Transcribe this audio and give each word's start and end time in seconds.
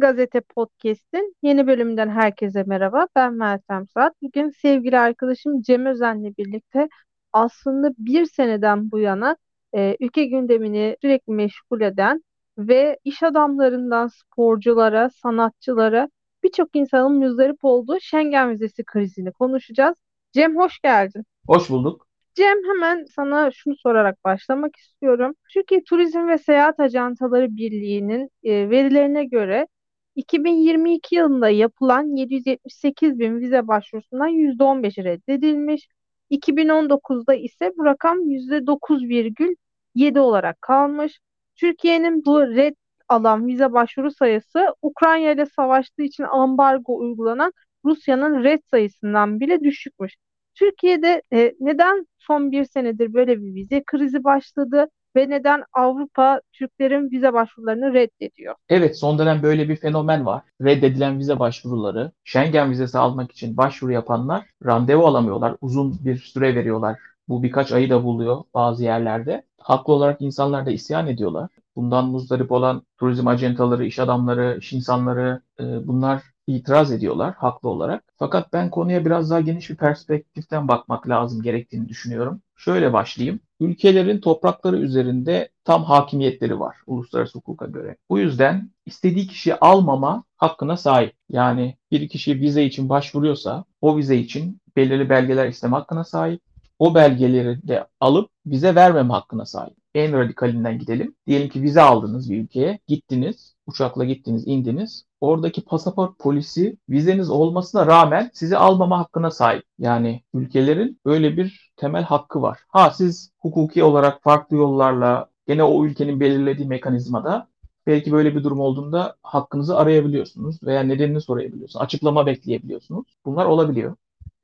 Gazete 0.00 0.40
Podcast'in 0.40 1.36
yeni 1.42 1.66
bölümünden 1.66 2.08
herkese 2.08 2.62
merhaba. 2.62 3.06
Ben 3.16 3.34
Meltem 3.34 3.86
Saat. 3.86 4.22
Bugün 4.22 4.50
sevgili 4.50 4.98
arkadaşım 4.98 5.62
Cem 5.62 5.86
Özen'le 5.86 6.36
birlikte 6.38 6.88
aslında 7.32 7.90
bir 7.98 8.24
seneden 8.24 8.90
bu 8.90 8.98
yana 8.98 9.36
e, 9.74 9.96
ülke 10.00 10.24
gündemini 10.24 10.96
sürekli 11.00 11.32
meşgul 11.32 11.80
eden 11.80 12.24
ve 12.58 12.98
iş 13.04 13.22
adamlarından 13.22 14.06
sporculara, 14.06 15.10
sanatçılara 15.10 16.08
birçok 16.42 16.76
insanın 16.76 17.18
müzdarip 17.18 17.64
olduğu 17.64 18.00
Schengen 18.00 18.50
vizesi 18.50 18.84
krizini 18.84 19.32
konuşacağız. 19.32 19.96
Cem 20.32 20.56
hoş 20.56 20.80
geldin. 20.80 21.24
Hoş 21.46 21.70
bulduk. 21.70 22.06
Cem 22.34 22.58
hemen 22.68 23.04
sana 23.04 23.50
şunu 23.50 23.76
sorarak 23.76 24.24
başlamak 24.24 24.76
istiyorum. 24.76 25.34
Türkiye 25.52 25.84
Turizm 25.84 26.28
ve 26.28 26.38
Seyahat 26.38 26.80
Ajantaları 26.80 27.56
Birliği'nin 27.56 28.30
e, 28.42 28.70
verilerine 28.70 29.24
göre 29.24 29.66
2022 30.14 31.14
yılında 31.14 31.48
yapılan 31.48 32.16
778 32.16 33.18
bin 33.18 33.40
vize 33.40 33.68
başvurusundan 33.68 34.28
%15 34.28 35.04
reddedilmiş. 35.04 35.88
2019'da 36.30 37.34
ise 37.34 37.72
bu 37.78 37.84
rakam 37.84 38.18
%9,7 38.30 40.20
olarak 40.20 40.62
kalmış. 40.62 41.20
Türkiye'nin 41.56 42.24
bu 42.24 42.40
red 42.40 42.74
alan 43.08 43.46
vize 43.46 43.72
başvuru 43.72 44.10
sayısı 44.10 44.74
Ukrayna 44.82 45.30
ile 45.30 45.46
savaştığı 45.46 46.02
için 46.02 46.24
ambargo 46.24 46.96
uygulanan 46.96 47.52
Rusya'nın 47.84 48.44
red 48.44 48.60
sayısından 48.70 49.40
bile 49.40 49.60
düşükmüş. 49.60 50.16
Türkiye'de 50.54 51.22
e, 51.32 51.54
neden 51.60 52.06
son 52.18 52.52
bir 52.52 52.64
senedir 52.64 53.14
böyle 53.14 53.42
bir 53.42 53.54
vize 53.54 53.82
krizi 53.86 54.24
başladı 54.24 54.88
ve 55.16 55.30
neden 55.30 55.64
Avrupa 55.72 56.40
Türklerin 56.52 57.10
vize 57.10 57.32
başvurularını 57.32 57.94
reddediyor? 57.94 58.54
Evet 58.68 58.98
son 58.98 59.18
dönem 59.18 59.42
böyle 59.42 59.68
bir 59.68 59.76
fenomen 59.76 60.26
var. 60.26 60.42
Reddedilen 60.62 61.18
vize 61.18 61.38
başvuruları, 61.38 62.12
Schengen 62.24 62.70
vizesi 62.70 62.98
almak 62.98 63.32
için 63.32 63.56
başvuru 63.56 63.92
yapanlar 63.92 64.46
randevu 64.66 65.06
alamıyorlar. 65.06 65.56
Uzun 65.60 66.04
bir 66.04 66.16
süre 66.16 66.54
veriyorlar. 66.54 66.98
Bu 67.28 67.42
birkaç 67.42 67.72
ayı 67.72 67.90
da 67.90 68.04
buluyor 68.04 68.42
bazı 68.54 68.84
yerlerde. 68.84 69.46
Haklı 69.58 69.92
olarak 69.92 70.22
insanlar 70.22 70.66
da 70.66 70.70
isyan 70.70 71.06
ediyorlar. 71.06 71.50
Bundan 71.76 72.06
muzdarip 72.08 72.52
olan 72.52 72.82
turizm 72.98 73.26
acentaları, 73.26 73.84
iş 73.86 73.98
adamları, 73.98 74.58
iş 74.60 74.72
insanları 74.72 75.42
e, 75.60 75.86
bunlar 75.86 76.22
itiraz 76.46 76.92
ediyorlar 76.92 77.34
haklı 77.34 77.68
olarak. 77.68 78.04
Fakat 78.16 78.52
ben 78.52 78.70
konuya 78.70 79.04
biraz 79.04 79.30
daha 79.30 79.40
geniş 79.40 79.70
bir 79.70 79.76
perspektiften 79.76 80.68
bakmak 80.68 81.08
lazım 81.08 81.42
gerektiğini 81.42 81.88
düşünüyorum. 81.88 82.42
Şöyle 82.56 82.92
başlayayım. 82.92 83.40
Ülkelerin 83.60 84.20
toprakları 84.20 84.76
üzerinde 84.76 85.48
tam 85.64 85.84
hakimiyetleri 85.84 86.60
var 86.60 86.76
uluslararası 86.86 87.38
hukuka 87.38 87.66
göre. 87.66 87.96
Bu 88.10 88.18
yüzden 88.18 88.70
istediği 88.86 89.26
kişi 89.26 89.60
almama 89.60 90.24
hakkına 90.36 90.76
sahip. 90.76 91.14
Yani 91.28 91.76
bir 91.90 92.08
kişi 92.08 92.40
vize 92.40 92.64
için 92.64 92.88
başvuruyorsa 92.88 93.64
o 93.80 93.96
vize 93.96 94.16
için 94.16 94.60
belirli 94.76 95.08
belgeler 95.08 95.48
isteme 95.48 95.76
hakkına 95.76 96.04
sahip. 96.04 96.42
O 96.78 96.94
belgeleri 96.94 97.68
de 97.68 97.86
alıp 98.00 98.30
vize 98.46 98.74
vermeme 98.74 99.12
hakkına 99.12 99.46
sahip. 99.46 99.79
En 99.94 100.12
radikalinden 100.12 100.78
gidelim. 100.78 101.14
Diyelim 101.26 101.48
ki 101.48 101.62
vize 101.62 101.80
aldınız 101.80 102.30
bir 102.30 102.42
ülkeye, 102.42 102.78
gittiniz, 102.88 103.54
uçakla 103.66 104.04
gittiniz, 104.04 104.42
indiniz 104.46 105.04
oradaki 105.20 105.64
pasaport 105.64 106.18
polisi 106.18 106.76
vizeniz 106.88 107.30
olmasına 107.30 107.86
rağmen 107.86 108.30
sizi 108.32 108.56
almama 108.56 108.98
hakkına 108.98 109.30
sahip. 109.30 109.64
Yani 109.78 110.22
ülkelerin 110.34 111.00
böyle 111.06 111.36
bir 111.36 111.72
temel 111.76 112.02
hakkı 112.02 112.42
var. 112.42 112.58
Ha 112.68 112.90
siz 112.90 113.32
hukuki 113.38 113.84
olarak 113.84 114.22
farklı 114.22 114.56
yollarla 114.56 115.30
gene 115.46 115.62
o 115.62 115.84
ülkenin 115.84 116.20
belirlediği 116.20 116.68
mekanizmada 116.68 117.48
belki 117.86 118.12
böyle 118.12 118.36
bir 118.36 118.44
durum 118.44 118.60
olduğunda 118.60 119.16
hakkınızı 119.22 119.76
arayabiliyorsunuz 119.78 120.62
veya 120.62 120.82
nedenini 120.82 121.20
sorabiliyorsunuz. 121.20 121.82
Açıklama 121.82 122.26
bekleyebiliyorsunuz. 122.26 123.06
Bunlar 123.24 123.46
olabiliyor. 123.46 123.96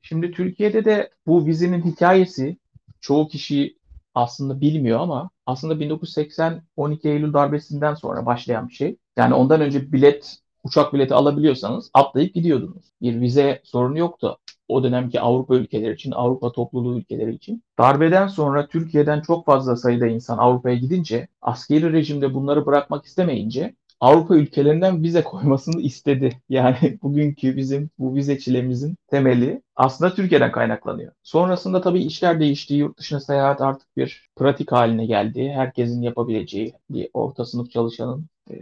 Şimdi 0.02 0.30
Türkiye'de 0.30 0.84
de 0.84 1.10
bu 1.26 1.46
vizinin 1.46 1.82
hikayesi 1.82 2.56
çoğu 3.00 3.28
kişi 3.28 3.76
aslında 4.16 4.60
bilmiyor 4.60 5.00
ama 5.00 5.30
aslında 5.46 5.80
1980 5.80 6.62
12 6.76 7.08
Eylül 7.08 7.32
darbesinden 7.32 7.94
sonra 7.94 8.26
başlayan 8.26 8.68
bir 8.68 8.74
şey. 8.74 8.96
Yani 9.16 9.34
ondan 9.34 9.60
önce 9.60 9.92
bilet 9.92 10.38
uçak 10.64 10.94
bileti 10.94 11.14
alabiliyorsanız 11.14 11.90
atlayıp 11.94 12.34
gidiyordunuz. 12.34 12.84
Bir 13.02 13.20
vize 13.20 13.60
sorunu 13.64 13.98
yoktu. 13.98 14.38
O 14.68 14.82
dönemki 14.82 15.20
Avrupa 15.20 15.54
ülkeleri 15.56 15.94
için, 15.94 16.12
Avrupa 16.12 16.52
topluluğu 16.52 16.98
ülkeleri 16.98 17.34
için. 17.34 17.62
Darbeden 17.78 18.26
sonra 18.26 18.66
Türkiye'den 18.66 19.20
çok 19.20 19.46
fazla 19.46 19.76
sayıda 19.76 20.06
insan 20.06 20.38
Avrupa'ya 20.38 20.76
gidince, 20.76 21.28
askeri 21.42 21.92
rejimde 21.92 22.34
bunları 22.34 22.66
bırakmak 22.66 23.04
istemeyince 23.04 23.74
Avrupa 24.00 24.36
ülkelerinden 24.36 25.02
vize 25.02 25.24
koymasını 25.24 25.80
istedi. 25.80 26.42
Yani 26.48 26.98
bugünkü 27.02 27.56
bizim 27.56 27.90
bu 27.98 28.14
vize 28.14 28.38
çilemizin 28.38 28.96
temeli 29.10 29.62
aslında 29.76 30.14
Türkiye'den 30.14 30.52
kaynaklanıyor. 30.52 31.12
Sonrasında 31.22 31.80
tabii 31.80 32.02
işler 32.02 32.40
değişti. 32.40 32.74
Yurt 32.74 32.98
dışına 32.98 33.20
seyahat 33.20 33.60
artık 33.60 33.96
bir 33.96 34.28
pratik 34.36 34.72
haline 34.72 35.06
geldi. 35.06 35.52
Herkesin 35.54 36.02
yapabileceği 36.02 36.74
bir 36.90 37.08
orta 37.14 37.44
sınıf 37.44 37.70
çalışanın 37.70 38.26
e, 38.50 38.54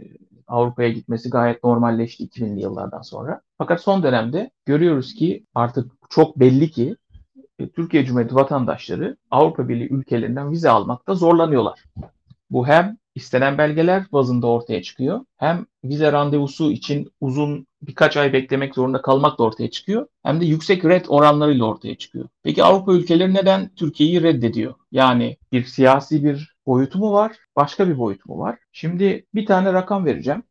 Avrupa'ya 0.47 0.89
gitmesi 0.89 1.29
gayet 1.29 1.63
normalleşti 1.63 2.27
2000'li 2.27 2.61
yıllardan 2.61 3.01
sonra. 3.01 3.41
Fakat 3.57 3.81
son 3.81 4.03
dönemde 4.03 4.51
görüyoruz 4.65 5.13
ki 5.13 5.45
artık 5.55 5.91
çok 6.09 6.39
belli 6.39 6.71
ki 6.71 6.95
e, 7.59 7.69
Türkiye 7.69 8.05
Cumhuriyeti 8.05 8.35
vatandaşları 8.35 9.17
Avrupa 9.31 9.69
Birliği 9.69 9.93
ülkelerinden 9.93 10.51
vize 10.51 10.69
almakta 10.69 11.15
zorlanıyorlar. 11.15 11.83
Bu 12.49 12.67
hem 12.67 12.97
istenen 13.15 13.57
belgeler 13.57 14.05
bazında 14.11 14.47
ortaya 14.47 14.81
çıkıyor. 14.81 15.21
Hem 15.37 15.65
vize 15.83 16.11
randevusu 16.11 16.71
için 16.71 17.11
uzun 17.21 17.67
birkaç 17.81 18.17
ay 18.17 18.33
beklemek 18.33 18.75
zorunda 18.75 19.01
kalmak 19.01 19.39
da 19.39 19.43
ortaya 19.43 19.71
çıkıyor. 19.71 20.07
Hem 20.23 20.41
de 20.41 20.45
yüksek 20.45 20.85
red 20.85 21.05
oranlarıyla 21.07 21.65
ortaya 21.65 21.95
çıkıyor. 21.95 22.29
Peki 22.43 22.63
Avrupa 22.63 22.93
ülkeleri 22.93 23.33
neden 23.33 23.69
Türkiye'yi 23.75 24.23
reddediyor? 24.23 24.73
Yani 24.91 25.37
bir 25.51 25.63
siyasi 25.63 26.23
bir 26.23 26.55
boyutu 26.65 26.99
mu 26.99 27.13
var? 27.13 27.31
Başka 27.55 27.87
bir 27.89 27.97
boyutu 27.97 28.33
mu 28.33 28.39
var? 28.39 28.57
Şimdi 28.71 29.25
bir 29.35 29.45
tane 29.45 29.73
rakam 29.73 30.05
vereceğim. 30.05 30.43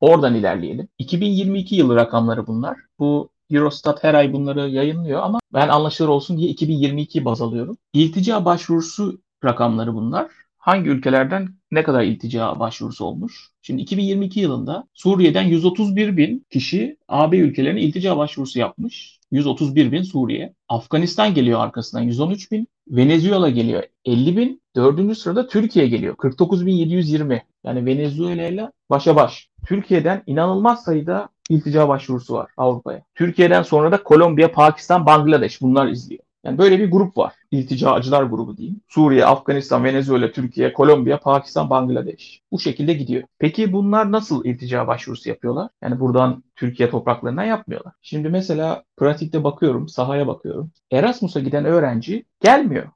Oradan 0.00 0.34
ilerleyelim. 0.34 0.88
2022 0.98 1.76
yılı 1.76 1.96
rakamları 1.96 2.46
bunlar. 2.46 2.78
Bu 2.98 3.30
Eurostat 3.50 4.04
her 4.04 4.14
ay 4.14 4.32
bunları 4.32 4.68
yayınlıyor 4.68 5.22
ama 5.22 5.38
ben 5.52 5.68
anlaşılır 5.68 6.08
olsun 6.08 6.38
diye 6.38 6.52
2022'yi 6.52 7.24
baz 7.24 7.42
alıyorum. 7.42 7.76
İltica 7.92 8.44
başvurusu 8.44 9.20
rakamları 9.44 9.94
bunlar 9.94 10.43
hangi 10.64 10.90
ülkelerden 10.90 11.48
ne 11.70 11.82
kadar 11.82 12.02
iltica 12.02 12.60
başvurusu 12.60 13.04
olmuş? 13.04 13.48
Şimdi 13.62 13.82
2022 13.82 14.40
yılında 14.40 14.88
Suriye'den 14.94 15.42
131 15.42 16.16
bin 16.16 16.46
kişi 16.50 16.96
AB 17.08 17.38
ülkelerine 17.38 17.80
iltica 17.80 18.16
başvurusu 18.16 18.58
yapmış. 18.58 19.18
131 19.30 19.92
bin 19.92 20.02
Suriye. 20.02 20.54
Afganistan 20.68 21.34
geliyor 21.34 21.60
arkasından 21.60 22.02
113 22.02 22.52
bin. 22.52 22.68
Venezuela 22.88 23.50
geliyor 23.50 23.82
50 24.04 24.36
bin. 24.36 24.62
Dördüncü 24.76 25.14
sırada 25.14 25.48
Türkiye 25.48 25.88
geliyor 25.88 26.14
49.720. 26.16 27.40
Yani 27.64 27.86
Venezuela 27.86 28.46
ile 28.46 28.70
başa 28.90 29.16
baş. 29.16 29.48
Türkiye'den 29.66 30.22
inanılmaz 30.26 30.84
sayıda 30.84 31.28
iltica 31.50 31.88
başvurusu 31.88 32.34
var 32.34 32.50
Avrupa'ya. 32.56 33.02
Türkiye'den 33.14 33.62
sonra 33.62 33.92
da 33.92 34.02
Kolombiya, 34.02 34.52
Pakistan, 34.52 35.06
Bangladeş 35.06 35.62
bunlar 35.62 35.88
izliyor. 35.88 36.24
Yani 36.44 36.58
böyle 36.58 36.78
bir 36.78 36.90
grup 36.90 37.16
var. 37.16 37.32
İlticacılar 37.50 38.22
grubu 38.22 38.56
diyeyim. 38.56 38.80
Suriye, 38.88 39.26
Afganistan, 39.26 39.84
Venezuela, 39.84 40.32
Türkiye, 40.32 40.72
Kolombiya, 40.72 41.20
Pakistan, 41.20 41.70
Bangladeş. 41.70 42.42
Bu 42.52 42.60
şekilde 42.60 42.92
gidiyor. 42.92 43.22
Peki 43.38 43.72
bunlar 43.72 44.12
nasıl 44.12 44.44
iltica 44.44 44.86
başvurusu 44.86 45.28
yapıyorlar? 45.28 45.70
Yani 45.82 46.00
buradan 46.00 46.44
Türkiye 46.56 46.90
topraklarından 46.90 47.44
yapmıyorlar. 47.44 47.92
Şimdi 48.02 48.28
mesela 48.28 48.84
pratikte 48.96 49.44
bakıyorum, 49.44 49.88
sahaya 49.88 50.26
bakıyorum. 50.26 50.70
Erasmus'a 50.90 51.40
giden 51.40 51.64
öğrenci 51.64 52.24
gelmiyor. 52.40 52.86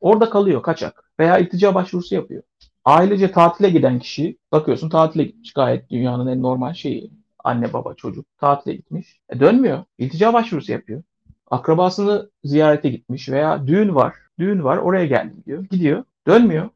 Orada 0.00 0.30
kalıyor 0.30 0.62
kaçak 0.62 1.12
veya 1.20 1.38
iltica 1.38 1.74
başvurusu 1.74 2.14
yapıyor. 2.14 2.42
Ailece 2.84 3.32
tatile 3.32 3.70
giden 3.70 3.98
kişi 3.98 4.38
bakıyorsun 4.52 4.88
tatile 4.88 5.24
gitmiş. 5.24 5.52
Gayet 5.52 5.90
dünyanın 5.90 6.26
en 6.26 6.42
normal 6.42 6.74
şeyi. 6.74 7.10
Anne 7.44 7.72
baba 7.72 7.94
çocuk 7.94 8.26
tatile 8.38 8.74
gitmiş. 8.74 9.20
E 9.30 9.40
dönmüyor. 9.40 9.84
İltica 9.98 10.32
başvurusu 10.32 10.72
yapıyor 10.72 11.02
akrabasını 11.50 12.30
ziyarete 12.44 12.88
gitmiş 12.88 13.28
veya 13.28 13.66
düğün 13.66 13.94
var. 13.94 14.14
Düğün 14.38 14.64
var 14.64 14.76
oraya 14.76 15.06
geldi 15.06 15.34
diyor. 15.46 15.64
Gidiyor. 15.70 16.04
Dönmüyor. 16.26 16.68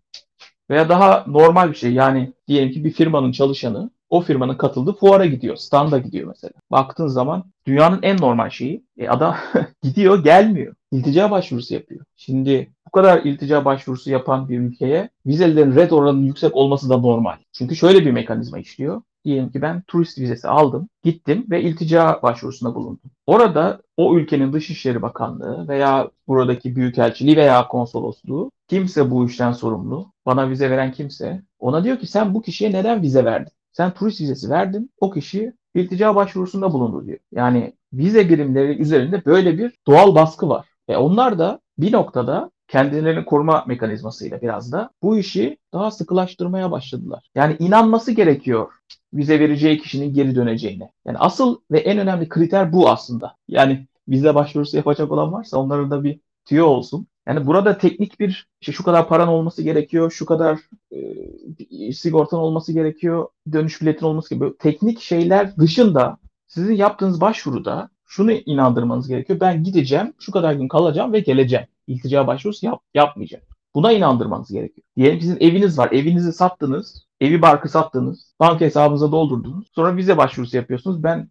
Veya 0.71 0.89
daha 0.89 1.25
normal 1.27 1.71
bir 1.71 1.75
şey 1.75 1.93
yani 1.93 2.33
diyelim 2.49 2.73
ki 2.73 2.85
bir 2.85 2.91
firmanın 2.91 3.33
çalışanı 3.33 3.91
o 4.11 4.21
firmanın 4.21 4.55
katıldığı 4.55 4.93
fuara 4.93 5.27
gidiyor. 5.27 5.57
Standa 5.57 5.99
gidiyor 5.99 6.29
mesela. 6.29 6.53
Baktığın 6.71 7.07
zaman 7.07 7.45
dünyanın 7.67 7.99
en 8.03 8.17
normal 8.21 8.51
şeyi. 8.51 8.85
E 8.99 9.09
adam 9.09 9.37
gidiyor 9.83 10.25
gelmiyor. 10.25 10.75
İltica 10.93 11.31
başvurusu 11.31 11.75
yapıyor. 11.75 12.05
Şimdi 12.17 12.71
bu 12.87 12.91
kadar 12.91 13.23
iltica 13.25 13.65
başvurusu 13.65 14.11
yapan 14.11 14.49
bir 14.49 14.59
ülkeye 14.59 15.11
vizelerin 15.27 15.75
red 15.75 15.91
oranının 15.91 16.27
yüksek 16.27 16.57
olması 16.57 16.91
da 16.91 16.97
normal. 16.97 17.37
Çünkü 17.53 17.77
şöyle 17.77 18.05
bir 18.05 18.11
mekanizma 18.11 18.59
işliyor. 18.59 19.03
Diyelim 19.25 19.51
ki 19.51 19.63
ben 19.63 19.83
turist 19.83 20.19
vizesi 20.19 20.49
aldım, 20.49 20.89
gittim 21.03 21.47
ve 21.51 21.63
iltica 21.63 22.21
başvurusunda 22.23 22.75
bulundum. 22.75 23.11
Orada 23.27 23.83
o 23.97 24.17
ülkenin 24.17 24.53
Dışişleri 24.53 25.03
Bakanlığı 25.03 25.69
veya 25.69 26.11
buradaki 26.29 26.77
büyükelçiliği 26.77 27.37
veya 27.37 27.69
konsolosluğu 27.69 28.51
kimse 28.69 29.11
bu 29.11 29.27
işten 29.27 29.53
sorumlu, 29.53 30.13
bana 30.27 30.51
vize 30.51 30.71
veren 30.71 30.93
kimse 30.93 31.43
ona 31.59 31.85
diyor 31.85 31.99
ki 31.99 32.07
sen 32.07 32.35
bu 32.35 32.43
kişiye 32.43 32.73
neden 32.73 33.03
vize 33.03 33.25
verdin? 33.25 33.53
Sen 33.73 33.91
turist 33.91 34.21
vizesi 34.21 34.51
verdin. 34.51 34.91
O 35.01 35.11
kişi 35.11 35.53
iltica 35.75 36.15
başvurusunda 36.15 36.73
bulundu 36.73 37.07
diyor. 37.07 37.19
Yani 37.33 37.73
vize 37.93 38.29
birimleri 38.29 38.79
üzerinde 38.79 39.25
böyle 39.25 39.59
bir 39.59 39.73
doğal 39.87 40.15
baskı 40.15 40.49
var. 40.49 40.69
E 40.89 40.97
onlar 40.97 41.39
da 41.39 41.61
bir 41.79 41.93
noktada 41.93 42.51
kendilerini 42.73 43.25
koruma 43.25 43.65
mekanizmasıyla 43.67 44.43
biraz 44.43 44.73
da 44.73 44.91
bu 45.03 45.19
işi 45.19 45.59
daha 45.73 45.91
sıkılaştırmaya 45.91 46.71
başladılar. 46.71 47.31
Yani 47.35 47.57
inanması 47.59 48.13
gerekiyor 48.13 48.69
vize 49.15 49.41
vereceği 49.41 49.79
kişinin 49.79 50.15
geri 50.15 50.35
döneceğine. 50.35 50.91
Yani 51.07 51.19
asıl 51.19 51.61
ve 51.71 51.79
en 51.79 51.99
önemli 51.99 52.29
kriter 52.29 52.73
bu 52.73 52.91
aslında. 52.91 53.37
Yani 53.49 53.87
vize 54.09 54.35
başvurusu 54.35 54.77
yapacak 54.77 55.13
olan 55.13 55.33
varsa 55.33 55.59
onların 55.59 55.91
da 55.91 56.05
bir 56.05 56.21
tüyo 56.45 56.67
olsun. 56.67 57.07
Yani 57.27 57.47
burada 57.47 57.79
teknik 57.79 58.21
bir 58.21 58.47
işte 58.61 58.73
şu 58.73 58.85
kadar 58.85 59.09
paran 59.09 59.29
olması 59.29 59.63
gerekiyor, 59.63 60.11
şu 60.11 60.27
kadar 60.27 60.59
e, 60.91 61.93
sigortan 61.93 62.41
olması 62.41 62.73
gerekiyor, 62.73 63.29
dönüş 63.53 63.83
biletin 63.83 64.07
olması 64.07 64.35
gibi 64.35 64.57
teknik 64.59 65.01
şeyler 65.01 65.57
dışında 65.57 66.19
sizin 66.47 66.75
yaptığınız 66.75 67.21
başvuruda 67.21 67.89
şunu 68.13 68.33
inandırmanız 68.33 69.09
gerekiyor. 69.09 69.41
Ben 69.41 69.65
gideceğim, 69.65 70.13
şu 70.19 70.33
kadar 70.33 70.53
gün 70.53 70.69
kalacağım 70.69 71.13
ve 71.13 71.21
geleceğim. 71.21 71.67
İltica 71.87 72.27
başvurusu 72.27 72.67
yap, 72.67 72.81
yapmayacağım. 72.95 73.45
Buna 73.75 73.93
inandırmanız 73.93 74.53
gerekiyor. 74.53 74.87
Diyelim 74.97 75.21
sizin 75.21 75.41
eviniz 75.41 75.79
var. 75.79 75.89
Evinizi 75.93 76.33
sattınız. 76.33 77.07
Evi 77.21 77.43
barkı 77.43 77.69
sattınız. 77.69 78.35
Banka 78.41 78.65
hesabınıza 78.65 79.13
doldurdunuz. 79.13 79.67
Sonra 79.75 79.97
vize 79.97 80.17
başvurusu 80.17 80.57
yapıyorsunuz. 80.57 81.03
Ben 81.03 81.29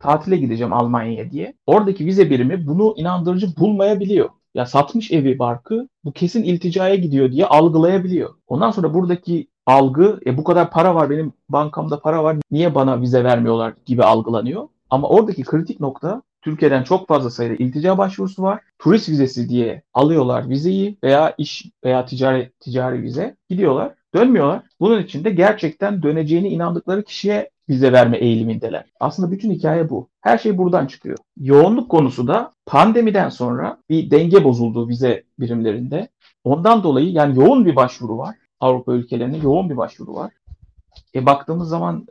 tatile 0.00 0.36
gideceğim 0.36 0.72
Almanya'ya 0.72 1.30
diye. 1.30 1.54
Oradaki 1.66 2.06
vize 2.06 2.30
birimi 2.30 2.66
bunu 2.66 2.94
inandırıcı 2.96 3.56
bulmayabiliyor. 3.56 4.28
Ya 4.54 4.66
satmış 4.66 5.12
evi 5.12 5.38
barkı 5.38 5.88
bu 6.04 6.12
kesin 6.12 6.42
ilticaya 6.42 6.94
gidiyor 6.94 7.32
diye 7.32 7.46
algılayabiliyor. 7.46 8.34
Ondan 8.46 8.70
sonra 8.70 8.94
buradaki 8.94 9.48
algı 9.66 10.20
e, 10.26 10.36
bu 10.36 10.44
kadar 10.44 10.70
para 10.70 10.94
var 10.94 11.10
benim 11.10 11.32
bankamda 11.48 12.00
para 12.00 12.24
var 12.24 12.36
niye 12.50 12.74
bana 12.74 13.00
vize 13.00 13.24
vermiyorlar 13.24 13.74
gibi 13.86 14.04
algılanıyor. 14.04 14.68
Ama 14.90 15.08
oradaki 15.08 15.42
kritik 15.42 15.80
nokta 15.80 16.22
Türkiye'den 16.42 16.82
çok 16.82 17.08
fazla 17.08 17.30
sayıda 17.30 17.54
iltica 17.54 17.98
başvurusu 17.98 18.42
var. 18.42 18.60
Turist 18.78 19.08
vizesi 19.08 19.48
diye 19.48 19.82
alıyorlar 19.94 20.48
vizeyi 20.48 20.98
veya 21.04 21.34
iş 21.38 21.66
veya 21.84 22.06
ticari 22.06 22.52
ticari 22.60 23.02
vize 23.02 23.36
gidiyorlar. 23.48 23.94
Dönmüyorlar. 24.14 24.62
Bunun 24.80 25.02
için 25.02 25.24
de 25.24 25.30
gerçekten 25.30 26.02
döneceğini 26.02 26.48
inandıkları 26.48 27.04
kişiye 27.04 27.50
vize 27.68 27.92
verme 27.92 28.16
eğilimindeler. 28.18 28.84
Aslında 29.00 29.30
bütün 29.30 29.50
hikaye 29.50 29.90
bu. 29.90 30.08
Her 30.20 30.38
şey 30.38 30.58
buradan 30.58 30.86
çıkıyor. 30.86 31.18
Yoğunluk 31.36 31.90
konusu 31.90 32.28
da 32.28 32.52
pandemiden 32.66 33.28
sonra 33.28 33.78
bir 33.90 34.10
denge 34.10 34.44
bozuldu 34.44 34.88
vize 34.88 35.24
birimlerinde. 35.38 36.08
Ondan 36.44 36.82
dolayı 36.82 37.12
yani 37.12 37.38
yoğun 37.38 37.66
bir 37.66 37.76
başvuru 37.76 38.18
var. 38.18 38.36
Avrupa 38.60 38.92
ülkelerine 38.92 39.38
yoğun 39.38 39.70
bir 39.70 39.76
başvuru 39.76 40.14
var. 40.14 40.32
E 41.14 41.26
baktığımız 41.26 41.68
zaman 41.68 42.06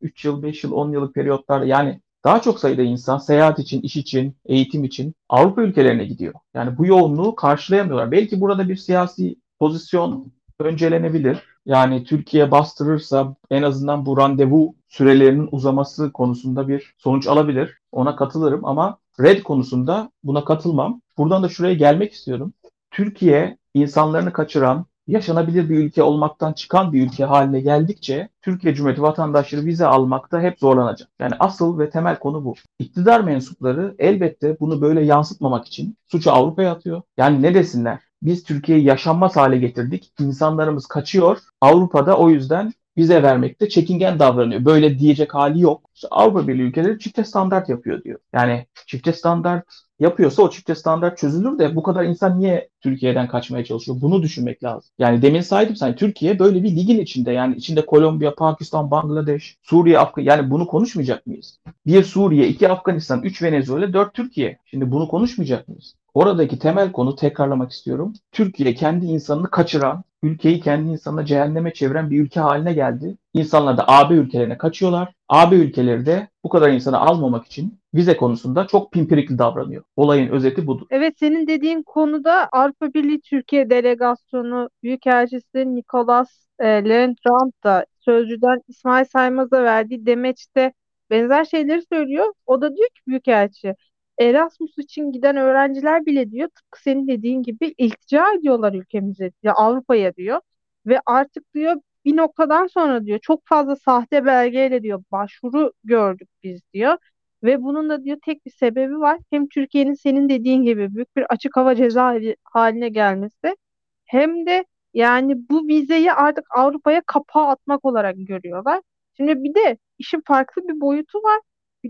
3 0.00 0.24
yıl, 0.24 0.42
5 0.42 0.64
yıl, 0.64 0.72
10 0.72 0.92
yıllık 0.92 1.14
periyotlarda 1.14 1.64
yani 1.64 2.00
daha 2.24 2.42
çok 2.42 2.60
sayıda 2.60 2.82
insan 2.82 3.18
seyahat 3.18 3.58
için, 3.58 3.80
iş 3.80 3.96
için, 3.96 4.36
eğitim 4.46 4.84
için 4.84 5.14
Avrupa 5.28 5.62
ülkelerine 5.62 6.04
gidiyor. 6.04 6.34
Yani 6.54 6.78
bu 6.78 6.86
yoğunluğu 6.86 7.34
karşılayamıyorlar. 7.34 8.12
Belki 8.12 8.40
burada 8.40 8.68
bir 8.68 8.76
siyasi 8.76 9.36
pozisyon 9.58 10.32
öncelenebilir. 10.58 11.42
Yani 11.66 12.04
Türkiye 12.04 12.50
bastırırsa 12.50 13.36
en 13.50 13.62
azından 13.62 14.06
bu 14.06 14.16
randevu 14.16 14.74
sürelerinin 14.88 15.48
uzaması 15.52 16.12
konusunda 16.12 16.68
bir 16.68 16.94
sonuç 16.98 17.26
alabilir. 17.26 17.78
Ona 17.92 18.16
katılırım 18.16 18.64
ama 18.64 18.98
red 19.20 19.42
konusunda 19.42 20.10
buna 20.24 20.44
katılmam. 20.44 21.00
Buradan 21.18 21.42
da 21.42 21.48
şuraya 21.48 21.74
gelmek 21.74 22.12
istiyorum. 22.12 22.52
Türkiye 22.90 23.58
insanlarını 23.74 24.32
kaçıran, 24.32 24.86
yaşanabilir 25.08 25.68
bir 25.68 25.78
ülke 25.78 26.02
olmaktan 26.02 26.52
çıkan 26.52 26.92
bir 26.92 27.06
ülke 27.06 27.24
haline 27.24 27.60
geldikçe 27.60 28.28
Türkiye 28.42 28.74
Cumhuriyeti 28.74 29.02
vatandaşları 29.02 29.64
vize 29.64 29.86
almakta 29.86 30.40
hep 30.40 30.58
zorlanacak. 30.58 31.08
Yani 31.18 31.32
asıl 31.38 31.78
ve 31.78 31.90
temel 31.90 32.18
konu 32.18 32.44
bu. 32.44 32.54
İktidar 32.78 33.20
mensupları 33.20 33.94
elbette 33.98 34.60
bunu 34.60 34.80
böyle 34.80 35.04
yansıtmamak 35.04 35.66
için 35.66 35.96
suçu 36.08 36.32
Avrupa'ya 36.32 36.72
atıyor. 36.72 37.02
Yani 37.16 37.42
ne 37.42 37.54
desinler? 37.54 37.98
Biz 38.22 38.44
Türkiye'yi 38.44 38.84
yaşanmaz 38.84 39.36
hale 39.36 39.58
getirdik. 39.58 40.12
İnsanlarımız 40.20 40.86
kaçıyor. 40.86 41.38
Avrupa'da 41.60 42.18
o 42.18 42.30
yüzden 42.30 42.72
vize 42.98 43.22
vermekte 43.22 43.68
çekingen 43.68 44.18
davranıyor. 44.18 44.64
Böyle 44.64 44.98
diyecek 44.98 45.34
hali 45.34 45.60
yok. 45.60 45.90
İşte 45.94 46.08
Avrupa 46.10 46.48
Birliği 46.48 46.62
ülkeleri 46.62 46.98
çifte 46.98 47.24
standart 47.24 47.68
yapıyor 47.68 48.04
diyor. 48.04 48.18
Yani 48.32 48.66
çifte 48.86 49.12
standart 49.12 49.64
yapıyorsa 50.00 50.42
o 50.42 50.50
çifte 50.50 50.74
standart 50.74 51.18
çözülür 51.18 51.58
de 51.58 51.76
bu 51.76 51.82
kadar 51.82 52.04
insan 52.04 52.40
niye 52.40 52.68
Türkiye'den 52.80 53.28
kaçmaya 53.28 53.64
çalışıyor? 53.64 53.98
Bunu 54.00 54.22
düşünmek 54.22 54.64
lazım. 54.64 54.90
Yani 54.98 55.22
demin 55.22 55.40
saydım 55.40 55.76
sen 55.76 55.96
Türkiye 55.96 56.38
böyle 56.38 56.62
bir 56.62 56.76
ligin 56.76 56.98
içinde 56.98 57.32
yani 57.32 57.56
içinde 57.56 57.86
Kolombiya, 57.86 58.34
Pakistan, 58.34 58.90
Bangladeş, 58.90 59.56
Suriye, 59.62 59.98
Afganistan 59.98 60.36
yani 60.36 60.50
bunu 60.50 60.66
konuşmayacak 60.66 61.26
mıyız? 61.26 61.58
Bir 61.86 62.02
Suriye, 62.04 62.48
iki 62.48 62.68
Afganistan, 62.68 63.22
üç 63.22 63.42
Venezuela, 63.42 63.92
dört 63.92 64.14
Türkiye. 64.14 64.58
Şimdi 64.66 64.90
bunu 64.90 65.08
konuşmayacak 65.08 65.68
mıyız? 65.68 65.94
Oradaki 66.14 66.58
temel 66.58 66.92
konu 66.92 67.16
tekrarlamak 67.16 67.72
istiyorum. 67.72 68.12
Türkiye 68.32 68.74
kendi 68.74 69.06
insanını 69.06 69.50
kaçıran, 69.50 70.04
ülkeyi 70.22 70.60
kendi 70.60 70.90
insanına 70.90 71.24
cehenneme 71.24 71.72
çeviren 71.72 72.10
bir 72.10 72.20
ülke 72.20 72.40
haline 72.40 72.72
geldi. 72.72 73.16
İnsanlar 73.34 73.76
da 73.76 73.84
AB 73.88 74.14
ülkelerine 74.14 74.58
kaçıyorlar. 74.58 75.14
AB 75.28 75.56
ülkeleri 75.56 76.06
de 76.06 76.28
bu 76.44 76.48
kadar 76.48 76.70
insanı 76.70 76.98
almamak 76.98 77.46
için 77.46 77.78
vize 77.94 78.16
konusunda 78.16 78.66
çok 78.66 78.92
pimpirikli 78.92 79.38
davranıyor. 79.38 79.82
Olayın 79.96 80.28
özeti 80.28 80.66
budur. 80.66 80.86
Evet 80.90 81.18
senin 81.18 81.46
dediğin 81.46 81.82
konuda 81.82 82.48
Avrupa 82.52 82.94
Birliği 82.94 83.20
Türkiye 83.20 83.70
Delegasyonu 83.70 84.70
Büyükelçisi 84.82 85.74
Nicolas 85.74 86.46
e, 86.58 86.66
Leontrand 86.66 87.52
da 87.64 87.86
Sözcü'den 88.00 88.62
İsmail 88.68 89.04
Saymaz'a 89.04 89.62
verdiği 89.62 90.06
demeçte 90.06 90.72
benzer 91.10 91.44
şeyleri 91.44 91.82
söylüyor. 91.92 92.32
O 92.46 92.60
da 92.60 92.76
diyor 92.76 92.88
ki 92.88 93.00
Büyükelçi 93.06 93.74
Erasmus 94.20 94.78
için 94.78 95.12
giden 95.12 95.36
öğrenciler 95.36 96.06
bile 96.06 96.30
diyor 96.30 96.48
tıpkı 96.48 96.82
senin 96.82 97.08
dediğin 97.08 97.42
gibi 97.42 97.74
iltica 97.78 98.34
ediyorlar 98.38 98.72
ülkemize 98.74 99.32
ya 99.42 99.52
Avrupa'ya 99.54 100.14
diyor. 100.16 100.40
Ve 100.86 101.00
artık 101.06 101.54
diyor 101.54 101.76
bir 102.04 102.16
noktadan 102.16 102.66
sonra 102.66 103.04
diyor 103.06 103.18
çok 103.22 103.42
fazla 103.46 103.76
sahte 103.76 104.24
belgeyle 104.26 104.82
diyor 104.82 105.02
başvuru 105.12 105.72
gördük 105.84 106.28
biz 106.42 106.60
diyor. 106.74 106.98
Ve 107.44 107.62
bunun 107.62 107.90
da 107.90 108.04
diyor 108.04 108.18
tek 108.24 108.46
bir 108.46 108.50
sebebi 108.50 108.98
var. 109.00 109.18
Hem 109.30 109.48
Türkiye'nin 109.48 109.94
senin 109.94 110.28
dediğin 110.28 110.62
gibi 110.62 110.94
büyük 110.94 111.16
bir 111.16 111.22
açık 111.32 111.56
hava 111.56 111.74
cezaevi 111.74 112.36
haline 112.44 112.88
gelmesi 112.88 113.56
hem 114.04 114.46
de 114.46 114.64
yani 114.94 115.34
bu 115.50 115.68
vizeyi 115.68 116.12
artık 116.12 116.44
Avrupa'ya 116.56 117.02
kapağı 117.06 117.46
atmak 117.48 117.84
olarak 117.84 118.14
görüyorlar. 118.18 118.80
Şimdi 119.16 119.44
bir 119.44 119.54
de 119.54 119.78
işin 119.98 120.22
farklı 120.26 120.68
bir 120.68 120.80
boyutu 120.80 121.18
var 121.18 121.40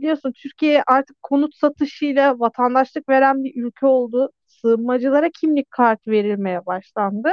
biliyorsun 0.00 0.32
Türkiye 0.32 0.82
artık 0.86 1.22
konut 1.22 1.54
satışıyla 1.56 2.40
vatandaşlık 2.40 3.08
veren 3.08 3.44
bir 3.44 3.62
ülke 3.64 3.86
oldu. 3.86 4.30
Sığınmacılara 4.46 5.30
kimlik 5.40 5.70
kartı 5.70 6.10
verilmeye 6.10 6.66
başlandı 6.66 7.28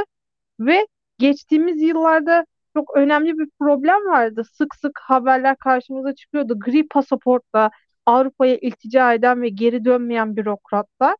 ve 0.60 0.88
geçtiğimiz 1.20 1.82
yıllarda 1.82 2.46
çok 2.74 2.98
önemli 2.98 3.38
bir 3.38 3.50
problem 3.60 4.06
vardı. 4.06 4.44
Sık 4.54 4.76
sık 4.76 5.00
haberler 5.04 5.56
karşımıza 5.58 6.16
çıkıyordu. 6.16 6.60
Gri 6.60 6.88
pasaportla 6.88 7.72
Avrupa'ya 8.06 8.58
iltica 8.58 9.14
eden 9.14 9.42
ve 9.42 9.50
geri 9.50 9.86
dönmeyen 9.86 10.36
bürokratlar 10.36 11.16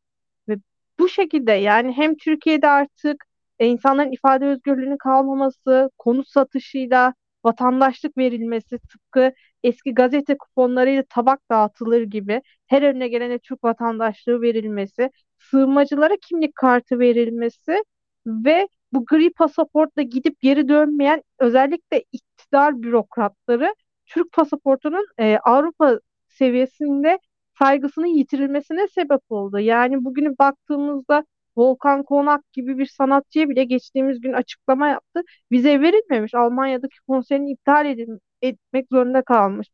ve 0.48 0.56
bu 0.98 1.08
şekilde 1.08 1.52
yani 1.52 1.92
hem 1.92 2.16
Türkiye'de 2.16 2.68
artık 2.68 3.24
e, 3.58 3.66
insanların 3.66 4.12
ifade 4.12 4.46
özgürlüğünün 4.46 4.96
kalmaması, 4.96 5.90
konut 5.98 6.28
satışıyla 6.28 7.14
vatandaşlık 7.46 8.18
verilmesi 8.18 8.78
tıpkı 8.78 9.32
eski 9.62 9.94
gazete 9.94 10.38
kuponlarıyla 10.38 11.04
tabak 11.08 11.50
dağıtılır 11.50 12.02
gibi 12.02 12.42
her 12.66 12.82
önüne 12.82 13.08
gelene 13.08 13.38
Türk 13.38 13.64
vatandaşlığı 13.64 14.42
verilmesi, 14.42 15.10
sığınmacılara 15.38 16.16
kimlik 16.28 16.54
kartı 16.54 16.98
verilmesi 16.98 17.82
ve 18.26 18.68
bu 18.92 19.04
gri 19.06 19.32
pasaportla 19.32 20.02
gidip 20.02 20.40
geri 20.40 20.68
dönmeyen 20.68 21.22
özellikle 21.38 22.04
iktidar 22.12 22.82
bürokratları 22.82 23.74
Türk 24.06 24.32
pasaportunun 24.32 25.06
e, 25.18 25.38
Avrupa 25.44 26.00
seviyesinde 26.28 27.18
saygısının 27.58 28.06
yitirilmesine 28.06 28.88
sebep 28.88 29.20
oldu. 29.30 29.58
Yani 29.58 30.04
bugünü 30.04 30.38
baktığımızda 30.38 31.24
Volkan 31.56 32.02
Konak 32.02 32.52
gibi 32.52 32.78
bir 32.78 32.86
sanatçıya 32.86 33.48
bile 33.48 33.64
geçtiğimiz 33.64 34.20
gün 34.20 34.32
açıklama 34.32 34.88
yaptı. 34.88 35.22
Vize 35.52 35.80
verilmemiş. 35.80 36.34
Almanya'daki 36.34 36.96
konserini 37.08 37.52
iptal 37.52 37.86
edin, 37.86 38.20
etmek 38.42 38.86
zorunda 38.92 39.22
kalmış. 39.22 39.68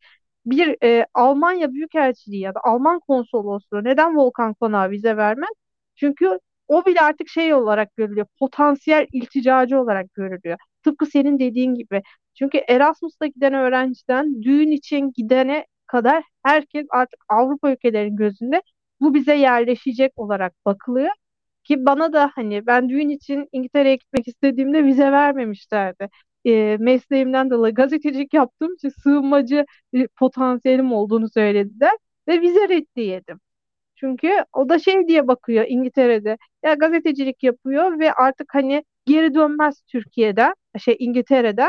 Bir 0.46 0.76
e, 0.84 1.06
Almanya 1.14 1.72
Büyükelçiliği 1.72 2.42
ya 2.42 2.54
da 2.54 2.60
Alman 2.64 3.00
konsolosluğu 3.00 3.84
neden 3.84 4.16
Volkan 4.16 4.54
Konak'a 4.54 4.90
vize 4.90 5.16
vermez? 5.16 5.50
Çünkü 5.96 6.38
o 6.68 6.84
bile 6.86 7.00
artık 7.00 7.28
şey 7.28 7.54
olarak 7.54 7.96
görülüyor. 7.96 8.26
Potansiyel 8.38 9.06
ilticacı 9.12 9.80
olarak 9.80 10.14
görülüyor. 10.14 10.58
Tıpkı 10.82 11.06
senin 11.06 11.38
dediğin 11.38 11.74
gibi. 11.74 12.02
Çünkü 12.34 12.58
Erasmus'ta 12.68 13.26
giden 13.26 13.54
öğrenciden 13.54 14.42
düğün 14.42 14.70
için 14.70 15.12
gidene 15.16 15.66
kadar 15.86 16.24
herkes 16.42 16.86
artık 16.90 17.24
Avrupa 17.28 17.72
ülkelerinin 17.72 18.16
gözünde 18.16 18.62
bu 19.00 19.14
bize 19.14 19.34
yerleşecek 19.34 20.12
olarak 20.16 20.54
bakılıyor. 20.66 21.10
Ki 21.64 21.86
bana 21.86 22.12
da 22.12 22.30
hani 22.34 22.66
ben 22.66 22.88
düğün 22.88 23.08
için 23.08 23.48
İngiltere'ye 23.52 23.96
gitmek 23.96 24.28
istediğimde 24.28 24.84
vize 24.84 25.12
vermemişlerdi. 25.12 26.08
e, 26.44 26.76
mesleğimden 26.80 27.50
dolayı 27.50 27.74
gazetecilik 27.74 28.34
yaptığım 28.34 28.74
için 28.74 28.88
sığınmacı 28.88 29.64
e, 29.94 30.06
potansiyelim 30.06 30.92
olduğunu 30.92 31.30
söylediler 31.30 31.92
ve 32.28 32.40
vize 32.40 32.68
reddi 32.68 33.00
yedim. 33.00 33.40
Çünkü 33.96 34.30
o 34.52 34.68
da 34.68 34.78
şey 34.78 35.08
diye 35.08 35.28
bakıyor 35.28 35.64
İngiltere'de. 35.68 36.38
Ya 36.64 36.74
gazetecilik 36.74 37.42
yapıyor 37.42 37.98
ve 37.98 38.12
artık 38.12 38.54
hani 38.54 38.84
geri 39.06 39.34
dönmez 39.34 39.82
Türkiye'de, 39.88 40.54
şey 40.78 40.96
İngiltere'de 40.98 41.66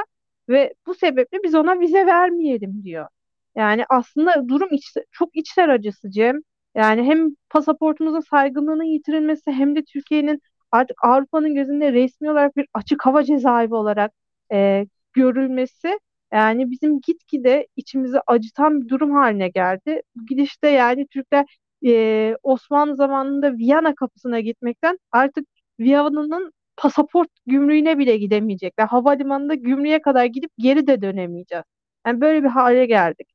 ve 0.50 0.73
bu 0.88 0.93
sebeple 0.95 1.38
biz 1.43 1.55
ona 1.55 1.79
vize 1.79 2.05
vermeyelim 2.05 2.83
diyor. 2.83 3.07
Yani 3.55 3.85
aslında 3.89 4.47
durum 4.50 4.69
iç, 4.73 4.93
çok 5.12 5.35
içler 5.35 5.69
acısı 5.69 6.12
Cem. 6.12 6.41
Yani 6.75 7.03
hem 7.03 7.30
pasaportumuzun 7.50 8.20
saygınlığının 8.20 8.84
yitirilmesi 8.84 9.51
hem 9.51 9.75
de 9.75 9.84
Türkiye'nin 9.84 10.42
artık 10.72 10.98
Avrupa'nın 11.03 11.56
gözünde 11.56 11.94
resmi 11.94 12.32
olarak 12.32 12.58
bir 12.58 12.68
açık 12.74 13.06
hava 13.06 13.24
cezaevi 13.24 13.75
olarak 13.75 14.12
e, 14.53 14.86
görülmesi 15.13 16.00
yani 16.34 16.72
bizim 16.72 17.01
gitgide 17.01 17.68
içimizi 17.75 18.18
acıtan 18.27 18.82
bir 18.82 18.89
durum 18.89 19.12
haline 19.12 19.50
geldi. 19.50 20.01
Bu 20.15 20.25
gidişte 20.25 20.68
yani 20.70 21.08
Türkler 21.08 21.58
e, 21.86 22.36
Osmanlı 22.44 22.96
zamanında 22.96 23.53
Viyana 23.58 23.96
kapısına 23.96 24.39
gitmekten 24.39 25.00
artık 25.12 25.48
Viyana'nın 25.80 26.51
pasaport 26.77 27.30
gümrüğüne 27.46 27.98
bile 27.98 28.18
gidemeyecekler. 28.18 28.88
Havalimanında 28.88 29.53
gümrüğe 29.56 30.01
kadar 30.01 30.25
gidip 30.25 30.51
geri 30.58 30.88
de 30.88 31.01
dönemeyeceğiz. 31.01 31.65
Yani 32.08 32.22
böyle 32.22 32.44
bir 32.44 32.48
hale 32.50 32.86
geldik. 32.86 33.27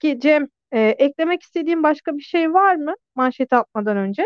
Ki 0.00 0.20
Cem, 0.20 0.48
e, 0.72 0.80
eklemek 0.80 1.42
istediğin 1.42 1.82
başka 1.82 2.16
bir 2.16 2.22
şey 2.22 2.52
var 2.52 2.74
mı 2.74 2.94
manşeti 3.14 3.56
atmadan 3.56 3.96
önce? 3.96 4.22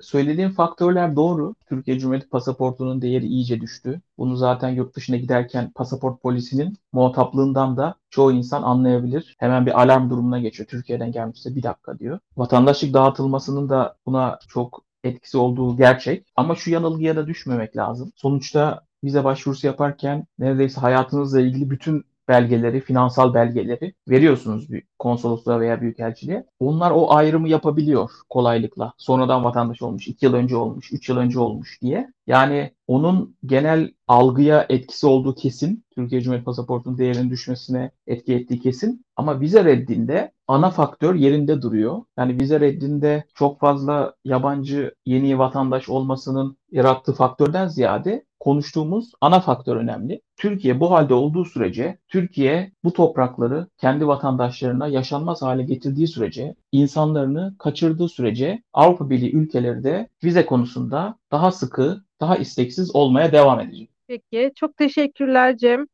Söylediğim 0.00 0.50
faktörler 0.50 1.16
doğru. 1.16 1.54
Türkiye 1.68 1.98
Cumhuriyeti 1.98 2.28
pasaportunun 2.28 3.02
değeri 3.02 3.26
iyice 3.26 3.60
düştü. 3.60 4.00
Bunu 4.18 4.36
zaten 4.36 4.68
yurt 4.68 4.96
dışına 4.96 5.16
giderken 5.16 5.72
pasaport 5.72 6.22
polisinin 6.22 6.76
muhataplığından 6.92 7.76
da 7.76 7.94
çoğu 8.10 8.32
insan 8.32 8.62
anlayabilir. 8.62 9.36
Hemen 9.38 9.66
bir 9.66 9.80
alarm 9.82 10.10
durumuna 10.10 10.38
geçiyor. 10.38 10.68
Türkiye'den 10.68 11.12
gelmişse 11.12 11.56
bir 11.56 11.62
dakika 11.62 11.98
diyor. 11.98 12.18
Vatandaşlık 12.36 12.94
dağıtılmasının 12.94 13.68
da 13.68 13.96
buna 14.06 14.38
çok 14.48 14.84
etkisi 15.04 15.38
olduğu 15.38 15.76
gerçek. 15.76 16.26
Ama 16.36 16.54
şu 16.54 16.70
yanılgıya 16.70 17.16
da 17.16 17.26
düşmemek 17.26 17.76
lazım. 17.76 18.12
Sonuçta 18.16 18.80
vize 19.04 19.24
başvurusu 19.24 19.66
yaparken 19.66 20.26
neredeyse 20.38 20.80
hayatınızla 20.80 21.40
ilgili 21.40 21.70
bütün 21.70 22.04
belgeleri, 22.28 22.80
finansal 22.80 23.34
belgeleri 23.34 23.94
veriyorsunuz 24.08 24.72
bir 24.72 24.82
konsolosluğa 24.98 25.60
veya 25.60 25.80
büyükelçiliğe. 25.80 26.46
Onlar 26.60 26.90
o 26.90 27.12
ayrımı 27.12 27.48
yapabiliyor 27.48 28.10
kolaylıkla. 28.28 28.92
Sonradan 28.98 29.44
vatandaş 29.44 29.82
olmuş, 29.82 30.08
2 30.08 30.26
yıl 30.26 30.34
önce 30.34 30.56
olmuş, 30.56 30.92
3 30.92 31.08
yıl 31.08 31.16
önce 31.16 31.40
olmuş 31.40 31.78
diye. 31.82 32.12
Yani 32.26 32.72
onun 32.86 33.36
genel 33.46 33.90
algıya 34.08 34.66
etkisi 34.68 35.06
olduğu 35.06 35.34
kesin. 35.34 35.84
Türkiye 35.94 36.20
Cumhuriyeti 36.20 36.44
pasaportunun 36.44 36.98
değerinin 36.98 37.30
düşmesine 37.30 37.90
etki 38.06 38.34
ettiği 38.34 38.60
kesin. 38.60 39.04
Ama 39.16 39.40
vize 39.40 39.64
reddinde 39.64 40.32
ana 40.48 40.70
faktör 40.70 41.14
yerinde 41.14 41.62
duruyor. 41.62 42.02
Yani 42.18 42.40
vize 42.40 42.60
reddinde 42.60 43.24
çok 43.34 43.60
fazla 43.60 44.14
yabancı 44.24 44.94
yeni 45.06 45.38
vatandaş 45.38 45.88
olmasının 45.88 46.56
yarattığı 46.72 47.12
faktörden 47.12 47.68
ziyade 47.68 48.24
konuştuğumuz 48.40 49.12
ana 49.20 49.40
faktör 49.40 49.76
önemli. 49.76 50.20
Türkiye 50.36 50.80
bu 50.80 50.90
halde 50.90 51.14
olduğu 51.14 51.44
sürece, 51.44 51.98
Türkiye 52.08 52.72
bu 52.84 52.92
toprakları 52.92 53.66
kendi 53.78 54.06
vatandaşlarına 54.06 54.87
yaşanmaz 54.88 55.42
hale 55.42 55.62
getirdiği 55.62 56.08
sürece, 56.08 56.54
insanlarını 56.72 57.54
kaçırdığı 57.58 58.08
sürece 58.08 58.62
Avrupa 58.72 59.10
Birliği 59.10 59.36
ülkeleri 59.36 59.84
de 59.84 60.08
vize 60.24 60.46
konusunda 60.46 61.18
daha 61.32 61.52
sıkı, 61.52 62.04
daha 62.20 62.36
isteksiz 62.36 62.94
olmaya 62.94 63.32
devam 63.32 63.60
edecek. 63.60 63.90
Peki, 64.06 64.52
çok 64.54 64.76
teşekkürler 64.76 65.56
Cem 65.56 65.86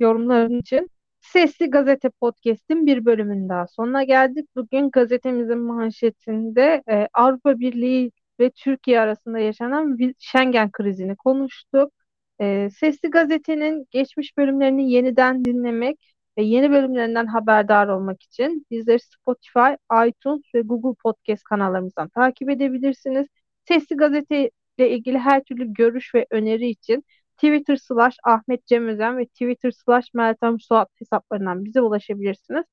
yorumların 0.00 0.60
için. 0.60 0.90
Sesli 1.20 1.70
Gazete 1.70 2.10
Podcast'in 2.10 2.86
bir 2.86 3.04
bölümünün 3.04 3.48
daha 3.48 3.66
sonuna 3.66 4.04
geldik. 4.04 4.48
Bugün 4.56 4.90
gazetemizin 4.90 5.58
manşetinde 5.58 6.82
e, 6.90 7.08
Avrupa 7.14 7.58
Birliği 7.58 8.12
ve 8.40 8.50
Türkiye 8.50 9.00
arasında 9.00 9.38
yaşanan 9.38 9.98
Schengen 10.18 10.70
krizini 10.70 11.16
konuştuk. 11.16 11.92
E, 12.40 12.68
Sesli 12.70 13.10
Gazete'nin 13.10 13.86
geçmiş 13.90 14.36
bölümlerini 14.36 14.92
yeniden 14.92 15.44
dinlemek 15.44 16.14
ve 16.38 16.42
yeni 16.42 16.70
bölümlerinden 16.70 17.26
haberdar 17.26 17.88
olmak 17.88 18.22
için 18.22 18.66
bizleri 18.70 18.98
Spotify, 19.00 19.74
iTunes 20.08 20.42
ve 20.54 20.60
Google 20.60 20.96
Podcast 21.02 21.44
kanallarımızdan 21.44 22.08
takip 22.08 22.50
edebilirsiniz. 22.50 23.26
Sesli 23.68 23.96
Gazete 23.96 24.50
ile 24.78 24.90
ilgili 24.90 25.18
her 25.18 25.44
türlü 25.44 25.72
görüş 25.72 26.14
ve 26.14 26.26
öneri 26.30 26.68
için 26.68 27.04
Twitter 27.36 27.76
slash 27.76 28.16
Ahmet 28.24 28.66
Cem 28.66 28.88
Özen 28.88 29.18
ve 29.18 29.26
Twitter 29.26 29.70
slash 29.70 30.14
Meltem 30.14 30.60
Suat 30.60 30.88
hesaplarından 30.98 31.64
bize 31.64 31.80
ulaşabilirsiniz. 31.80 32.64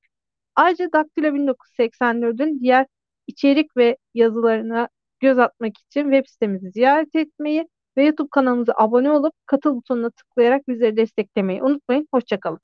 Ayrıca 0.56 0.92
Daktilo 0.92 1.26
1984'ün 1.26 2.60
diğer 2.60 2.86
içerik 3.26 3.76
ve 3.76 3.96
yazılarına 4.14 4.88
göz 5.20 5.38
atmak 5.38 5.78
için 5.78 6.02
web 6.02 6.26
sitemizi 6.26 6.70
ziyaret 6.70 7.14
etmeyi 7.14 7.68
ve 7.96 8.04
YouTube 8.04 8.28
kanalımıza 8.30 8.72
abone 8.76 9.10
olup 9.10 9.34
katıl 9.46 9.76
butonuna 9.76 10.10
tıklayarak 10.10 10.68
bizleri 10.68 10.96
desteklemeyi 10.96 11.62
unutmayın. 11.62 12.08
Hoşçakalın. 12.12 12.58